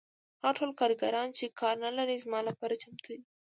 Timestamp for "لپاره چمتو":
2.49-3.07